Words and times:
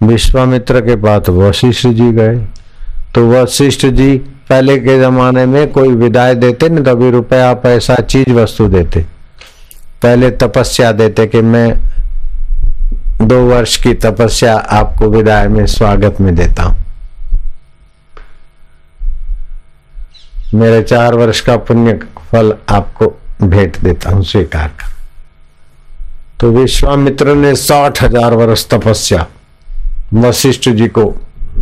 विश्वामित्र 0.00 0.80
के 0.80 0.96
पास 0.96 1.28
वशिष्ठ 1.28 1.86
जी 1.88 2.10
गए। 2.12 2.36
तो 3.14 3.28
वशिष्ठ 3.30 3.86
जी 3.86 4.16
पहले 4.48 4.76
के 4.78 4.98
जमाने 5.00 5.44
में 5.46 5.70
कोई 5.72 5.88
विदाई 5.88 6.34
देते 6.34 6.68
न, 6.68 6.82
तभी 6.84 7.10
रुपया 7.10 7.52
पैसा 7.56 7.94
चीज़ 7.94 8.30
वस्तु 8.32 8.66
देते। 8.68 9.00
पहले 10.02 10.30
तपस्या 10.32 10.90
देते 10.92 11.26
कि 11.26 11.40
मैं 11.42 11.68
दो 13.22 13.40
वर्ष 13.46 13.76
की 13.82 13.92
तपस्या 13.94 14.54
आपको 14.56 15.08
विदाई 15.08 15.48
में 15.48 15.66
स्वागत 15.68 16.20
में 16.20 16.34
देता 16.34 16.62
हूँ। 16.62 16.78
मेरे 20.54 20.82
चार 20.82 21.14
वर्ष 21.14 21.40
का 21.40 21.56
पुण्य 21.58 21.98
फल 22.30 22.54
आपको 22.68 23.06
भेंट 23.42 23.78
देता 23.78 24.10
हूँ, 24.10 24.24
स्वीकार 24.24 24.68
कर। 24.70 24.88
तो 26.40 26.50
विश्वामित्र 26.52 27.34
ने 27.34 27.54
साठ 27.56 28.02
हज़ार 28.02 28.34
वर्ष 28.34 28.66
तपस्या 28.68 29.26
वशिष्ठ 30.14 30.68
जी 30.70 30.88
को 30.88 31.04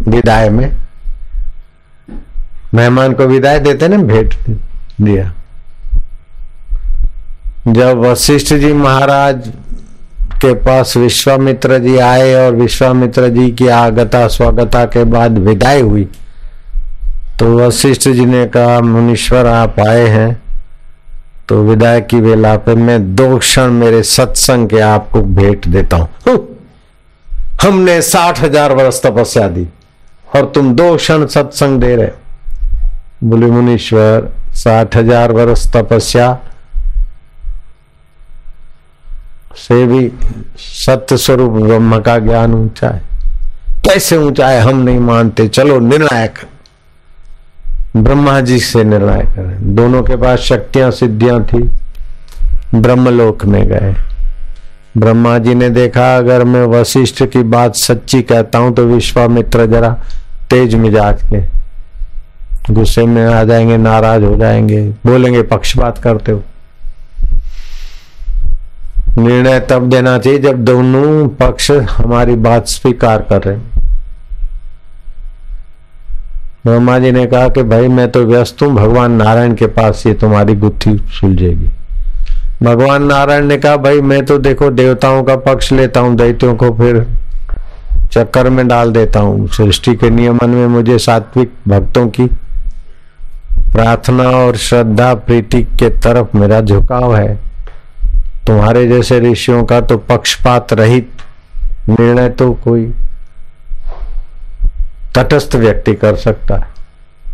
विदाई 0.09 0.49
में, 0.49 0.77
मेहमान 2.75 3.13
को 3.13 3.27
विदाई 3.27 3.59
देते 3.61 3.89
ना, 3.89 3.97
भेंट 3.99 4.35
दिया। 5.01 5.33
जब 7.69 7.99
वशिष्ठ 7.99 8.55
जी 8.55 8.73
महाराज 8.73 9.51
के 10.43 10.53
पास 10.57 10.97
विश्वामित्र 10.97 11.79
जी 11.79 11.97
आए 11.99 12.35
और 12.37 12.55
विश्वामित्र 12.55 13.29
जी 13.29 13.51
की 13.51 13.69
आगता 13.69 14.27
स्वागता 14.29 14.85
के 14.87 15.05
बाद 15.07 15.39
विदाई 15.39 15.81
हुई 15.81 16.05
तो 17.39 17.47
वशिष्ठ 17.57 18.09
जी 18.09 18.25
ने 18.27 18.45
कहा, 18.47 18.81
मुनीश्वर 18.81 19.47
आप 19.47 19.81
आए 19.81 20.07
हैं 20.09 20.43
तो 21.49 21.63
विदाई 21.65 22.01
की 22.01 22.21
वेला 22.21 22.57
पे 22.57 22.75
मैं 22.77 23.15
दो 23.17 23.37
क्षण 23.39 23.71
मेरे 23.73 24.03
सत्संग 24.03 24.69
के 24.69 24.81
आपको 24.81 25.23
भेंट 25.23 25.67
देता 25.69 25.97
हूँ। 25.97 26.09
हमने 27.59 28.01
साठ 28.03 28.41
हज़ार 28.41 28.73
वर्ष 28.73 29.01
तपस्या 29.03 29.47
दी 29.49 29.67
और 30.29 30.51
तुम 30.55 30.75
दो 30.75 30.95
क्षण 30.97 31.27
सत्संग 31.27 31.81
दे 31.81 31.95
रहे 31.97 32.11
बोले, 33.25 33.47
मुनीश्वर, 33.47 34.29
साठ 34.55 34.97
हज़ार 34.97 35.33
वर्ष 35.33 35.67
तपस्या 35.73 36.39
से 39.59 39.87
भी 39.87 40.11
सत्य 40.59 41.17
स्वरूप 41.17 41.53
ब्रह्म 41.53 41.99
का 42.01 42.19
ज्ञान 42.19 42.55
ऊँचा 42.55 42.89
है। 42.89 43.03
कैसे 43.85 44.17
ऊँचा 44.17 44.49
है 44.49 44.61
हम 44.61 44.77
नहीं 44.79 44.99
मानते। 45.01 45.47
चलो, 45.49 45.79
निर्णायक। 45.81 46.39
ब्रह्मा 47.97 48.41
जी 48.41 48.59
से 48.61 48.85
निर्णय 48.85 49.23
करें 49.27 49.75
दोनों 49.77 50.03
के 50.03 50.17
पास 50.17 50.39
शक्तियाँ, 50.41 50.91
सिद्धियाँ 50.91 51.43
थी। 51.45 51.63
ब्रह्मलोक 52.75 53.45
में 53.45 53.65
गए। 53.69 53.95
ब्रह्मा 54.99 55.37
जी 55.39 55.55
ने 55.55 55.69
देखा, 55.71 56.17
अगर 56.17 56.45
मैं 56.45 56.65
वशिष्ठ 56.67 57.23
की 57.25 57.43
बात 57.45 57.75
सच्ची 57.75 58.23
कहता 58.23 58.59
हूँ 58.59 58.75
तो 58.75 58.85
विश्वामित्र 58.85 59.67
जरा 59.67 59.91
तेज 60.51 60.75
मिजाज 60.75 61.23
के 61.25 61.41
गुस्से 62.75 63.07
में 63.07 63.25
आ 63.27 63.43
जाएँगे, 63.45 63.77
नाराज़ 63.77 64.25
हो 64.25 64.37
जाएँगे, 64.37 64.83
बोलेंगे, 65.07 65.43
पक्षपात 65.43 65.99
करते 65.99 66.33
हो। 66.33 66.43
निर्णय 69.19 69.61
तब 69.61 69.89
देना 69.91 70.19
चाहिए 70.19 70.39
जब 70.39 70.65
दोनों 70.65 71.29
पक्ष 71.29 71.71
हमारी 71.71 72.35
बात 72.37 72.67
स्वीकार 72.67 73.23
कर 73.23 73.43
रहे 73.43 73.57
ब्रह्मा 76.67 76.99
जी 76.99 77.11
ने 77.13 77.27
कहा 77.27 77.49
कि 77.49 77.63
भाई, 77.63 77.89
मैं 77.89 78.11
तो 78.11 78.25
व्यस्त 78.25 78.63
हूँ, 78.63 78.75
भगवान 78.75 79.13
नारायण 79.13 79.55
के 79.55 79.67
पास 79.67 80.03
ये 80.07 80.15
तुम्हारी 80.15 80.55
गुत्थी 80.55 80.97
सुलझेगी। 81.11 81.69
भगवान 82.63 83.03
नारायण 83.03 83.45
ने 83.45 83.57
कहा, 83.57 83.77
भाई, 83.77 84.01
मैं 84.01 84.25
तो 84.27 84.39
देखो 84.39 84.71
देवताओं 84.71 85.23
का 85.25 85.37
पक्ष 85.37 85.73
लेता 85.73 86.01
हूँ, 86.01 86.17
दैत्यों 86.17 86.55
को 86.57 86.71
फिर 86.71 87.07
चक्कर 88.13 88.49
में 88.51 88.67
डाल 88.69 88.93
देता 88.93 89.21
हूँ। 89.21 89.49
सृष्टि 89.49 89.95
के 89.97 90.11
नियमन 90.11 90.51
में 90.51 90.67
मुझे 90.67 90.99
सात्विक 90.99 91.53
भक्तों 91.69 92.07
की 92.09 92.27
प्रार्थना 93.73 94.29
और 94.31 94.57
श्रद्धा, 94.57 95.15
प्रीति 95.15 95.63
के 95.63 95.91
तरफ़ 95.91 96.37
मेरा 96.37 96.61
झुकाव 96.61 97.17
है। 97.17 97.35
तुम्हारे 98.47 98.87
जैसे 98.89 99.21
ऋषियों 99.21 99.65
का 99.65 99.81
तो 99.81 99.97
पक्षपात 99.99 100.73
रहित 100.73 101.11
निर्णय 101.89 102.29
तो 102.29 102.53
कोई 102.65 102.85
तटस्थ 105.15 105.57
व्यक्ति 105.57 105.95
कर 105.95 106.17
सकता 106.17 106.55
है। 106.55 106.67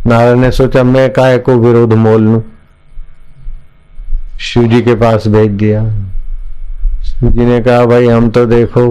नारायण 0.07 0.39
ने 0.39 0.51
सोचा, 0.51 0.83
मैं 0.83 1.09
काय 1.13 1.37
को 1.37 1.55
विरोध 1.55 1.93
मोल 1.93 2.21
लू? 2.21 2.43
शिव 4.39 4.63
जी 4.63 4.81
के 4.81 4.95
पास 4.95 5.27
भेज 5.27 5.51
दिया। 5.51 5.83
शिव 7.03 7.29
जी 7.29 7.45
ने 7.45 7.61
कहा, 7.61 7.85
भाई, 7.85 8.07
हम 8.07 8.29
तो 8.29 8.45
देखो 8.45 8.85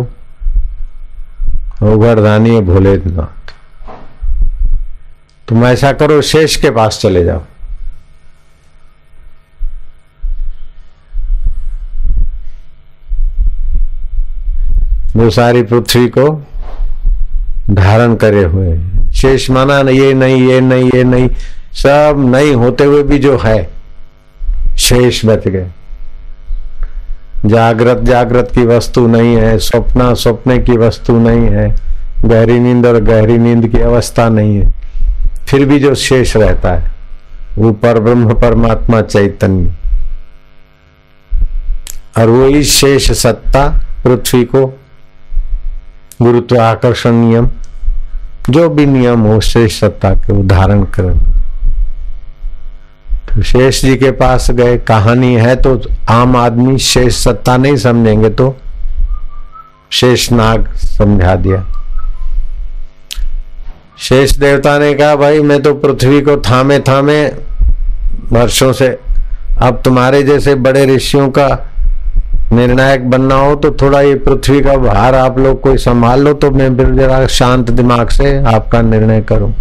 उगरदानी 1.83 2.61
भोलेनाथ। 2.61 3.53
तुम 5.49 5.67
ऐसा 5.67 5.93
करो, 5.93 6.23
शेष 6.23 6.57
के 6.57 6.71
पास 6.71 6.99
चले 7.03 7.25
जाओ। 7.25 7.43
वो 15.17 15.31
सारी 15.31 15.63
पृथ्वी 15.63 16.09
को 16.09 16.43
धारण 17.71 18.15
करे 18.15 18.43
हुए 18.45 18.79
शेष 19.13 19.51
माना, 19.51 19.79
ये 19.79 20.15
नहीं 20.15 20.49
ये 20.49 20.61
नहीं 20.61 20.91
ये 20.93 21.05
नहीं। 21.05 21.29
सब 21.73 22.15
नहीं 22.19 22.55
होते 22.55 22.85
हुए 22.85 23.03
भी 23.03 23.19
जो 23.19 23.39
है 23.39 23.74
शेष 24.85 25.25
बच 25.25 25.49
गए। 25.49 25.71
जागृत 27.47 27.99
जागृत 27.99 28.49
की 28.55 28.67
वस्तु 28.67 29.07
नहीं 29.07 29.37
है, 29.37 29.59
स्वप्ना, 29.59 30.15
स्वप्न 30.15 30.63
की 30.63 30.77
वस्तु 30.77 31.19
नहीं 31.19 31.49
है, 31.49 31.77
गहरी 32.25 32.59
नींद 32.59 32.87
और 32.87 33.01
गहरी 33.01 33.39
नींद 33.39 33.69
की 33.69 33.79
अवस्था 33.79 34.29
नहीं 34.29 34.57
है। 34.57 34.75
फिर 35.49 35.65
भी 35.65 35.81
जो 35.81 35.95
शेष 35.95 36.37
रहता 36.37 36.73
है, 36.73 36.91
वो 37.59 37.73
पर 37.73 38.01
ब्रह्म, 38.01 38.35
परमात्मा, 38.35 39.01
चैतन्य। 39.01 39.73
और 42.19 42.29
वही 42.29 42.65
शेष 42.65 43.13
सत्ता, 43.13 43.69
पृथ्वी 44.05 44.45
को, 44.45 44.67
गुरुत्व 46.23 46.61
आकर्षण 46.61 47.13
नियम, 47.13 47.49
जो 48.51 48.69
भी 48.69 48.87
नियम 48.87 49.21
हो, 49.21 49.41
शेष 49.41 49.81
सत्ता 49.81 50.11
के 50.11 50.33
उदाहरण 50.33 50.83
कर। 50.83 51.35
शेष 53.43 53.81
जी 53.83 53.97
के 53.97 54.11
पास 54.11 54.51
गए 54.51 54.77
कहानी 54.79 55.35
है 55.35 55.55
तो 55.57 55.81
आम 56.09 56.37
आदमी 56.37 56.79
शेष 56.79 57.17
सत्ता 57.17 57.57
नहीं 57.57 57.77
समझेंगे 57.77 58.29
तो 58.31 58.55
शेष 59.93 60.31
नाग 60.33 60.69
समझा 60.77 61.35
दिया। 61.37 61.65
शेष 63.99 64.37
देवता 64.37 64.79
ने 64.79 64.93
कहा, 64.95 65.17
भाई, 65.17 65.41
मैं 65.41 65.61
तो 65.63 65.75
पृथ्वी 65.75 66.21
को 66.21 66.37
थामे 66.41 66.79
थामे 66.81 67.25
वर्षों 68.33 68.73
से, 68.73 68.89
अब 69.59 69.81
तुम्हारे 69.85 70.23
जैसे 70.23 70.55
बड़े 70.55 70.85
ऋषियों 70.87 71.29
का 71.31 71.49
निर्णायक 72.53 73.11
बनना 73.11 73.35
हो 73.35 73.55
तो 73.57 73.71
थोड़ा 73.73 74.01
ये 74.01 74.15
पृथ्वी 74.15 74.61
का 74.61 74.77
भार 74.77 75.15
आप 75.15 75.39
लोग 75.39 75.61
कोई 75.61 75.77
संभाल 75.77 76.21
लो 76.21 76.33
तो 76.35 76.51
मैं 76.51 76.77
फिर 76.77 76.95
जरा 76.95 77.27
शांत 77.27 77.71
दिमाग 77.71 78.09
से 78.09 78.37
आपका 78.47 78.83
निर्णय 78.83 79.21
करूँ। 79.23 79.53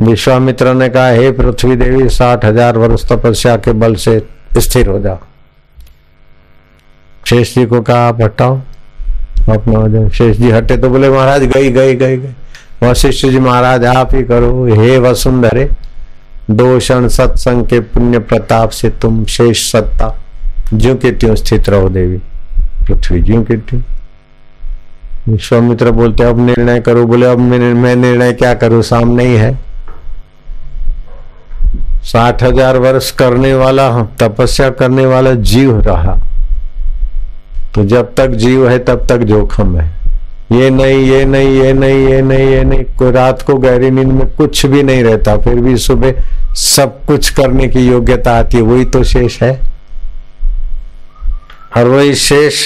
विश्वामित्र 0.00 0.72
ने 0.74 0.88
कहा, 0.88 1.08
हे 1.08 1.30
पृथ्वी 1.32 1.76
देवी 1.76 2.08
साठ 2.08 2.44
हज़ार 2.44 2.78
वर्ष 2.78 3.04
तपस्या 3.08 3.56
के 3.56 3.72
बल 3.74 3.94
से 3.96 4.20
स्थिर 4.58 4.88
हो 4.88 4.98
जाओ। 4.98 5.18
शेष 7.26 7.54
जी 7.54 7.64
को 7.66 7.80
कहा, 7.80 8.08
आप 8.08 8.22
हटाओ। 8.22 8.60
अपना 9.48 9.78
हो 9.78 9.88
जाए 9.88 10.08
शेष 10.10 10.36
जी 10.36 10.50
हटे 10.50 10.76
तो 10.76 10.88
बोले, 10.88 11.10
महाराज, 11.10 11.44
गई 11.44 11.70
गई 11.70 11.94
गई 11.94 12.16
गई। 12.16 12.34
वशिष्ठ 12.82 13.26
जी, 13.26 13.38
महाराज, 13.38 13.84
आप 13.86 14.14
ही 14.14 14.22
करो। 14.24 14.66
हे 14.74 14.98
वसुंधरे, 14.98 15.68
दो 16.50 16.78
क्षण 16.78 17.08
सत्संग 17.08 17.66
के 17.66 17.80
पुण्य 17.80 18.18
प्रताप 18.20 18.70
से 18.70 18.90
तुम 19.02 19.24
शेष 19.26 19.70
सत्ता, 19.72 20.14
ज्यो 20.74 20.94
के 20.94 21.10
त्यों 21.12 21.34
स्थित 21.34 21.68
रहो 21.68 21.88
देवी। 21.88 22.18
पृथ्वी 22.86 23.20
ज्यो 23.22 23.42
के 23.42 23.56
त्यों। 23.56 23.80
विश्वामित्र 25.28 25.90
बोलते, 25.90 26.24
अब 26.24 26.46
निर्णय 26.46 26.80
करो। 26.80 27.06
बोले, 27.06 27.26
अब 27.26 27.38
मैं 27.38 27.96
निर्णय 27.96 28.32
क्या 28.32 28.54
करूँ? 28.54 28.82
सामने 28.82 29.24
ही 29.24 29.36
है। 29.36 29.65
साठ 32.06 32.42
हज़ार 32.42 32.76
वर्ष 32.78 33.10
करने 33.10 33.54
वाला 33.54 33.88
तपस्या 34.20 34.70
करने 34.70 35.06
वाला 35.06 35.32
जीव 35.32 35.80
रहा। 35.80 36.18
तो 37.74 37.84
जब 37.84 38.14
तक 38.14 38.30
जीव 38.36 38.68
है, 38.68 38.78
तब 38.78 39.06
तक 39.08 39.22
जोखम 39.24 39.76
है। 39.78 39.94
ये 40.52 40.68
नहीं 40.70 40.98
ये 41.02 41.24
नहीं 41.24 41.48
ये 41.52 41.72
नहीं 41.72 42.06
ये 42.08 42.20
नहीं 42.22 42.46
ये 42.48 42.62
नहीं, 42.64 42.84
कोई 42.98 43.10
रात 43.12 43.42
को 43.42 43.54
गहरी 43.54 43.90
नींद 43.90 44.08
में 44.08 44.26
कुछ 44.34 44.64
भी 44.66 44.82
नहीं 44.82 45.02
रहता, 45.04 45.36
फिर 45.36 45.54
भी 45.54 45.76
सुबह 45.76 46.22
सब 46.56 47.04
कुछ 47.06 47.30
करने 47.30 47.68
की 47.68 47.86
योग्यता 47.86 48.38
आती 48.38 48.56
है, 48.56 48.62
वही 48.62 48.84
तो 48.84 49.02
शेष 49.04 49.42
है। 49.42 49.52
और 51.76 51.88
वही 51.88 52.14
शेष, 52.14 52.62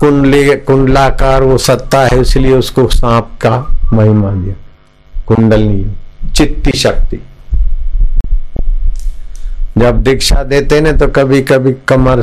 कुंडली, 0.00 0.44
कुंडलाकार, 0.56 1.42
वो 1.42 1.58
सत्ता 1.58 2.00
है, 2.02 2.20
इसलिए 2.20 2.52
उसको 2.52 2.86
सांप 2.88 3.30
का 3.40 3.58
महिमा 3.92 4.30
दिया। 4.32 4.54
कुंडलनी, 5.26 5.84
चित्ती 6.36 6.78
शक्ति। 6.78 7.20
जब 9.78 10.02
दीक्षा 10.02 10.42
देते 10.42 10.80
ना 10.80 10.92
तो 10.92 11.06
कभी 11.08 11.40
कभी 11.42 11.72
कमर 11.88 12.22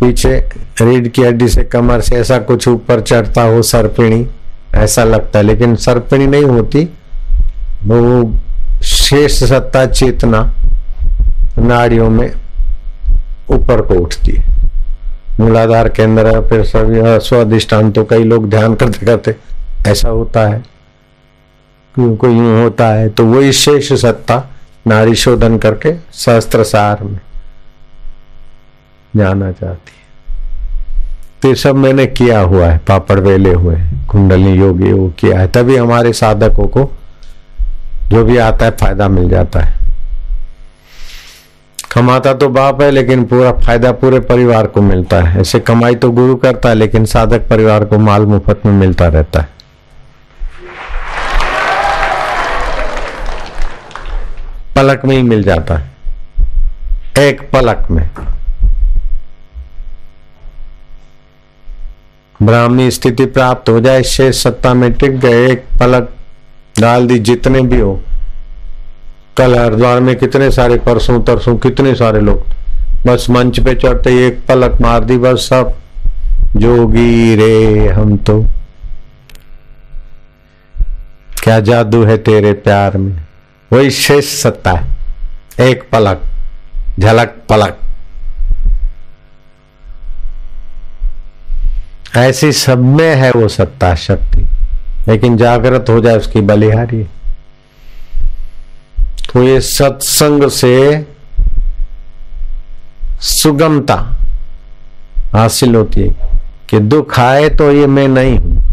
पीछे 0.00 0.36
रीढ़ 0.82 1.08
की 1.08 1.22
हड्डी 1.22 1.48
से 1.48 1.62
कमर 1.64 2.00
से 2.00 2.16
ऐसा 2.16 2.38
कुछ 2.38 2.66
ऊपर 2.68 3.00
चढ़ता 3.00 3.42
हो 3.42 3.62
सरपिणी, 3.62 4.26
ऐसा 4.74 5.04
लगता 5.04 5.38
है। 5.38 5.44
लेकिन 5.44 5.74
सरपिणी 5.76 6.26
नहीं 6.26 6.44
होती। 6.44 6.88
वो 7.84 8.00
शेष 8.82 9.42
सत्ता 9.44 9.84
चेतना 9.86 10.42
नाड़ियों 11.58 12.08
में 12.10 12.30
ऊपर 13.50 13.82
को 13.82 13.94
उठती 13.94 14.32
है। 14.32 14.44
मूलाधार 15.40 15.88
केंद्र 15.88 16.26
है, 16.26 16.48
फिर 16.48 16.64
सभी 16.64 17.00
स्वादिष्टान 17.26 17.90
तो 17.90 18.04
कई 18.04 18.24
लोग 18.24 18.48
ध्यान 18.50 18.74
करते 18.74 19.06
करते 19.06 19.34
ऐसा 19.86 20.08
होता 20.08 20.46
है। 20.48 20.62
क्यों 21.94 22.14
कोई 22.16 22.34
यूँ 22.34 22.62
होता 22.62 22.88
है 22.88 23.08
तो 23.08 23.24
वही 23.24 23.52
शेष 23.52 23.92
सत्ता 23.92 24.36
नारी 24.86 25.14
शोधन 25.14 25.58
करके 25.58 25.94
सहस्त्र 26.12 26.64
सार 26.64 27.02
में 27.02 27.18
जाना 29.14 29.50
चाहती 29.52 29.92
है। 29.92 29.98
तो 31.42 31.54
सब 31.54 31.76
मैंने 31.76 32.06
किया 32.06 32.40
हुआ 32.40 32.66
है, 32.66 32.78
पापड़ 32.78 33.18
वेले 33.20 33.52
हुए 33.52 33.76
कुंडली 34.08 34.52
योगी 34.52 34.92
वो 34.92 35.08
किया 35.18 35.38
है। 35.40 35.48
तभी 35.48 35.76
हमारे 35.76 36.12
साधकों 36.12 36.66
को 36.66 36.90
जो 38.08 38.24
भी 38.24 38.36
आता 38.36 38.64
है 38.64 38.70
फ़ायदा 38.70 39.08
मिल 39.08 39.28
जाता 39.28 39.60
है। 39.60 39.78
कमाता 41.92 42.34
तो 42.34 42.48
बाप 42.48 42.82
है, 42.82 42.90
लेकिन 42.90 43.24
पूरा 43.24 43.52
फ़ायदा 43.52 43.92
पूरे 43.92 44.20
परिवार 44.20 44.66
को 44.66 44.82
मिलता 44.82 45.20
है। 45.20 45.40
ऐसे 45.40 45.60
कमाई 45.60 45.94
तो 45.94 46.10
गुरु 46.10 46.36
करता 46.36 46.68
है, 46.68 46.74
लेकिन 46.74 47.04
साधक 47.04 47.48
परिवार 47.48 47.84
को 47.84 47.98
माल 47.98 48.26
मुफ़्त 48.26 48.66
में 48.66 48.72
मिलता 48.72 49.08
रहता 49.08 49.40
है। 49.40 49.59
पलक 54.80 55.02
में 55.04 55.16
ही 55.16 55.22
मिल 55.22 55.42
जाता 55.42 55.76
है। 55.76 55.90
एक 57.18 57.50
पलक 57.52 57.88
में। 57.90 58.10
ब्राह्मी 62.42 62.90
स्थिति 62.90 63.26
प्राप्त 63.26 63.68
हो 63.68 63.80
जाए, 63.80 64.02
शेष 64.02 64.42
सत्ता 64.42 64.74
में 64.74 64.92
टिक 64.92 65.20
गए, 65.20 65.50
एक 65.50 65.64
पलक 65.80 66.10
डाल 66.80 67.06
दी, 67.06 67.18
जितने 67.18 67.60
भी 67.60 67.80
हो। 67.80 68.00
कल 69.36 69.58
हरिद्वार 69.58 70.00
में 70.00 70.16
कितने 70.16 70.50
सारे 70.50 70.78
परसों, 70.78 71.22
तरसों, 71.22 71.56
कितने 71.56 71.94
सारे 71.94 72.20
लोग। 72.20 72.46
बस 73.06 73.26
मंच 73.30 73.60
पे 73.60 73.74
चढ़ते 73.74 74.26
एक 74.26 74.40
पलक 74.48 74.80
मार 74.80 75.04
दी, 75.04 75.18
बस 75.18 75.38
सब 75.38 75.74
जोगी 76.56 77.36
रे 77.36 77.88
हम 77.88 78.16
तो। 78.16 78.46
क्या 81.42 81.60
जादू 81.60 82.04
है 82.04 82.18
तेरे 82.18 82.52
प्यार 82.52 82.96
में? 82.96 83.29
वही 83.72 83.90
शेष 83.90 84.42
सत्ता 84.42 84.70
है। 84.70 84.90
एक 85.60 85.88
पलक, 85.92 86.22
झलक 87.00 87.34
पलक। 87.48 87.78
ऐसी 92.16 92.52
सब 92.52 92.78
में 92.78 93.16
है 93.16 93.30
वो 93.30 93.48
सत्ता, 93.48 93.94
शक्ति। 93.94 94.46
लेकिन 95.08 95.36
जागृत 95.36 95.86
हो 95.88 96.00
जाए 96.00 96.16
उसकी 96.16 96.40
बलिहारी। 96.40 97.06
तो 99.32 99.42
ये 99.42 99.60
सत्संग 99.60 100.50
से 100.50 101.06
सुगमता 103.20 104.16
हासिल 105.34 105.74
होती 105.74 106.00
है 106.00 106.40
कि 106.70 106.78
दुख 106.78 107.20
आए 107.20 107.48
तो 107.48 107.72
ये 107.72 107.86
मैं 107.86 108.08
नहीं 108.08 108.38
हूँ। 108.38 108.64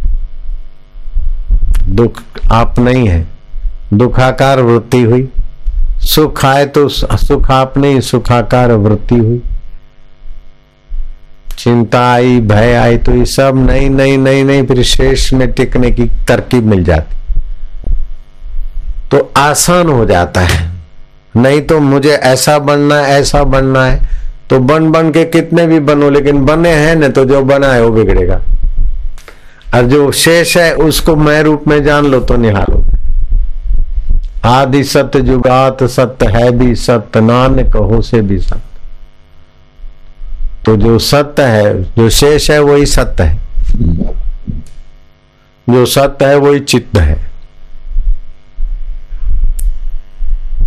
दुख 1.89 2.21
आप 2.51 2.79
नहीं 2.79 3.09
है। 3.09 3.36
दुखाकार 3.93 4.61
वृत्ति 4.61 5.01
हुई। 5.01 5.29
सुख 5.99 6.45
आए 6.45 6.65
तो 6.65 6.89
सुख 6.89 7.51
आपने, 7.51 8.01
सुखाकार 8.01 8.71
वृत्ति 8.71 9.15
हुई। 9.15 9.41
चिंता 11.57 12.13
आई, 12.13 12.39
भय 12.39 12.73
आई 12.73 12.97
तो 12.97 13.15
ये 13.15 13.25
सब 13.25 13.53
नहीं 13.69 13.89
नहीं 13.89 14.17
नहीं 14.17 14.43
नहीं 14.45 14.63
फिर 14.63 14.83
शेष 14.83 15.33
में 15.33 15.51
टिकने 15.51 15.91
की 15.91 16.03
तरकीब 16.03 16.65
मिल 16.65 16.83
जाती। 16.83 17.15
तो 19.11 19.31
आसान 19.37 19.87
हो 19.87 20.05
जाता 20.05 20.41
है। 20.41 20.71
नहीं 21.35 21.61
तो 21.61 21.79
मुझे 21.79 22.11
ऐसा 22.11 22.59
बनना 22.59 22.95
है, 22.95 23.19
ऐसा 23.21 23.43
बनना 23.43 23.85
है। 23.85 24.01
तो 24.49 24.59
बन 24.59 24.91
बन 24.91 25.11
के 25.11 25.23
कितने 25.23 25.67
भी 25.67 25.79
बनो, 25.79 26.09
लेकिन 26.09 26.45
बने 26.45 26.69
हैं 26.69 26.95
ना 26.95 27.07
तो 27.07 27.25
जो 27.25 27.41
बना 27.41 27.67
है 27.67 27.81
वो 27.81 27.89
बिगड़ेगा। 27.89 28.41
और 29.75 29.83
जो 29.83 30.11
शेष 30.11 30.57
है, 30.57 30.73
उसको 30.73 31.15
मैं 31.15 31.43
रूप 31.43 31.63
में 31.67 31.83
जान 31.83 32.05
लो 32.05 32.19
तो 32.19 32.37
निहालो 32.37 32.86
आदि 34.47 34.83
सत्य 34.83 35.21
जुगात 35.21 35.83
सत्य 35.83 36.25
है 36.25 36.51
भी 36.51 36.75
सत्य 36.75 37.21
नान 37.21 37.69
कहो 37.69 38.01
से 38.01 38.21
भी 38.21 38.39
सत्य 38.39 38.61
तो 40.65 40.75
जो 40.75 40.99
सत्य 40.99 41.43
है, 41.43 41.83
जो 41.83 42.09
शेष 42.09 42.51
है, 42.51 42.59
वही 42.59 42.85
सत्य 42.85 43.23
है। 43.23 43.39
जो 45.69 45.85
सत्य 45.85 46.25
है, 46.25 46.35
वही 46.35 46.59
चित्त 46.59 46.97
है। 46.97 47.31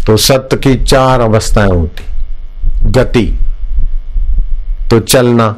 तो 0.07 0.17
सत्य 0.17 0.57
की 0.57 0.75
चार 0.85 1.21
अवस्थाएँ 1.21 1.71
होती। 1.71 2.05
गति 2.91 3.39
तो 4.91 5.01
चलना, 5.01 5.57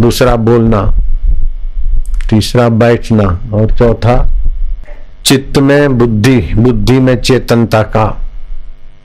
दूसरा 0.00 0.36
बोलना, 0.36 0.94
तीसरा 2.30 2.68
बैठना, 2.68 3.40
और 3.52 3.70
चौथा 3.78 4.39
चित्त 5.30 5.58
में 5.58 5.98
बुद्धि 5.98 6.40
बुद्धि 6.54 6.92
में 6.92 7.20
चेतनता 7.20 7.82
का 7.82 8.28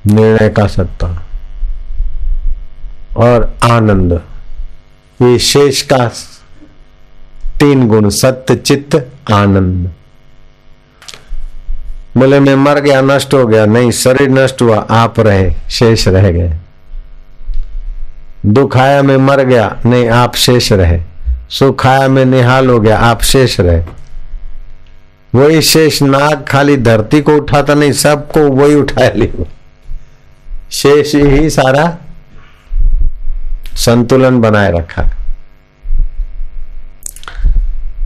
निर्णय 0.07 0.50
का 0.50 0.68
सत्ता 0.68 1.25
और 3.18 3.57
आनंद, 3.63 4.13
ये 5.22 5.39
शेष 5.39 5.81
का 5.81 6.07
तीन 7.60 7.88
गुण, 7.88 8.10
सत्य, 8.10 8.56
चित्त, 8.56 8.95
आनंद। 9.31 9.92
बोले, 12.18 12.39
मैं 12.39 12.56
मर 12.56 12.80
गया, 12.80 13.01
नष्ट 13.01 13.33
हो 13.33 13.48
गया, 13.48 13.66
नहीं, 13.66 13.92
शरीर 13.92 14.30
नष्ट 14.30 14.62
हुआ, 14.62 14.88
आप 14.89 15.19
रहे, 15.19 15.51
शेष 15.69 16.07
रह 16.07 16.31
गए। 16.31 16.54
दुख 18.45 18.77
आया, 18.77 19.04
मैं 19.04 19.18
मर 19.18 19.44
गया, 19.44 19.77
नहीं, 19.86 20.10
आप 20.10 20.36
शेष 20.36 20.72
रहे। 20.72 21.01
सुख 21.50 21.86
आया, 21.86 22.07
मैं 22.07 22.25
निहाल 22.25 22.69
हो 22.69 22.80
गया, 22.80 22.98
आप 23.00 23.22
शेष 23.22 23.60
रहे। 23.60 24.05
वही 25.36 25.62
शेष 25.62 26.02
नाग 26.02 26.46
खाली 26.48 26.78
धरती 26.78 27.22
को 27.22 27.36
उठाता 27.36 27.74
नहीं, 27.74 27.92
सबको 27.92 28.40
वही 28.40 28.76
उठा 28.76 29.10
लिया 29.16 29.46
शेष 30.72 31.16
ही 31.16 31.50
सारा 31.50 31.98
संतुलन 33.76 34.40
बनाए 34.42 34.72
रखा। 34.72 35.04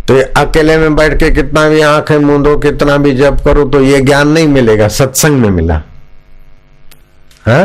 तो 0.07 0.15
ये 0.15 0.23
अकेले 0.37 0.77
में 0.77 0.95
बैठ 0.95 1.19
के 1.19 1.29
कितना 1.31 1.67
भी 1.69 1.81
आँखें 1.81 2.17
मूंदो, 2.17 2.57
कितना 2.57 2.97
भी 2.97 3.11
जप 3.15 3.37
करो 3.45 3.65
तो 3.65 3.81
ये 3.81 3.99
ज्ञान 4.01 4.27
नहीं 4.27 4.47
मिलेगा, 4.47 4.87
सत्संग 4.87 5.41
में 5.41 5.49
मिला। 5.49 5.81
हा? 7.45 7.63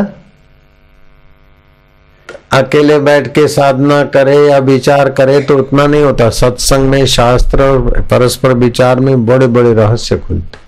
अकेले 2.55 2.97
बैठ 2.99 3.27
के 3.27 3.47
साधना 3.47 4.03
करे 4.09 4.35
या 4.49 4.57
विचार 4.57 5.09
करे 5.11 5.39
तो 5.39 5.57
उतना 5.57 5.85
नहीं 5.87 6.03
होता। 6.03 6.29
सत्संग 6.31 6.89
में, 6.89 7.05
शास्त्र 7.05 7.57
परस्पर 8.11 8.53
विचार 8.55 8.99
में 8.99 9.25
बड़े 9.25 9.47
बड़े 9.47 9.73
रहस्य 9.73 10.17
खुलते 10.17 10.63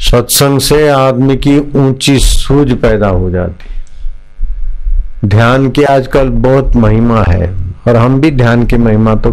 सत्संग 0.00 0.60
से 0.60 0.88
आदमी 0.88 1.36
की 1.36 1.58
ऊँची 1.78 2.18
सूझ 2.18 2.72
पैदा 2.72 3.08
हो 3.08 3.30
जाती 3.30 3.68
ध्यान 5.26 5.68
की 5.70 5.82
आजकल 5.84 6.28
बहुत 6.38 6.76
महिमा 6.76 7.24
है, 7.28 7.50
और 7.88 7.96
हम 7.96 8.20
भी 8.20 8.30
ध्यान 8.30 8.64
की 8.66 8.76
महिमा 8.76 9.14
तो 9.16 9.32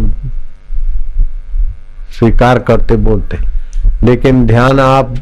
स्वीकार 2.19 2.59
करते 2.59 2.95
बोलते 2.97 3.37
लेकिन 4.03 4.45
ध्यान 4.47 4.79
आप 4.79 5.13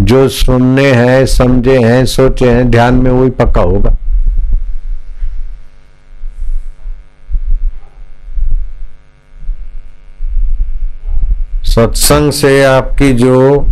जो 0.00 0.28
सुनने 0.28 0.90
हैं, 0.92 1.26
समझे 1.26 1.78
हैं, 1.78 2.04
सोचे 2.06 2.50
हैं, 2.50 2.70
ध्यान 2.70 2.94
में 2.94 3.10
वही 3.10 3.30
पक्का 3.30 3.60
होगा। 3.62 3.96
सत्संग 11.70 12.32
से 12.32 12.62
आपकी 12.64 13.12
जो 13.12 13.66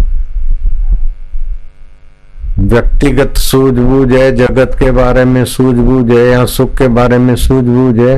व्यक्तिगत 2.59 3.37
सूझबूझ 3.37 4.13
है, 4.13 4.31
जगत 4.37 4.77
के 4.79 4.91
बारे 4.91 5.25
में 5.25 5.45
सूझबूझ 5.45 6.11
है, 6.11 6.25
या 6.27 6.45
सुख 6.47 6.77
के 6.79 6.89
बारे 6.89 7.19
में 7.19 7.35
सूझबूझ 7.37 7.99
है, 7.99 8.17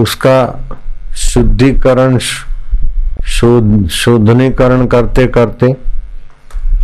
उसका 0.00 0.38
शुद्धिकरण, 1.16 2.18
शोध, 2.18 3.88
शोधनीकरण 3.88 4.86
करते 4.86 5.26
करते 5.26 5.74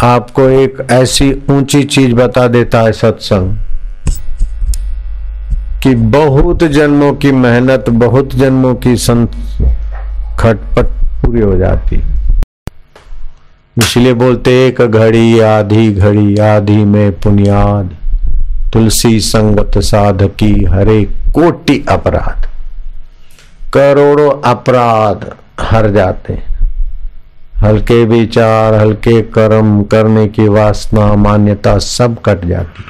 आपको 0.02 0.48
एक 0.50 0.86
ऐसी 0.90 1.32
ऊँची 1.50 1.82
चीज़ 1.84 2.14
बता 2.14 2.46
देता 2.48 2.80
है 2.80 2.92
सत्संग 2.92 3.56
कि 5.82 5.94
बहुत 5.94 6.64
जन्मों 6.64 7.12
की 7.14 7.32
मेहनत, 7.32 7.90
बहुत 7.90 8.34
जन्मों 8.34 8.74
की 8.74 8.96
संत 8.96 9.32
खटपट 10.40 11.00
पूरी 11.26 11.40
हो 11.40 11.56
जाती। 11.56 12.02
इसलिए 13.78 14.12
बोलते, 14.12 14.66
एक 14.66 14.80
घड़ी, 14.80 15.40
आधी 15.40 15.92
घड़ी, 15.92 16.36
आधी 16.36 16.84
में 16.84 17.12
पुनियाद। 17.12 17.96
तुलसी 18.72 19.20
संगत 19.20 19.78
साधकी, 19.78 20.64
हरे 20.64 21.04
कोटि 21.04 21.84
अपराध। 21.88 22.46
करोड़ों 23.74 24.42
अपराध 24.44 25.34
हर 25.60 25.90
जाते। 25.90 26.42
हल्के 27.58 28.04
विचार, 28.04 28.74
हल्के 28.74 29.22
कर्म, 29.22 29.82
करने 29.82 30.28
की 30.28 30.48
वासना, 30.48 31.14
मान्यता 31.14 31.78
सब 31.78 32.16
कट 32.24 32.44
जाती। 32.44 32.84